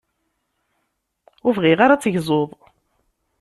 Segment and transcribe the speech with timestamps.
[1.45, 2.49] Ur bɣiɣ ara ad tegzuḍ.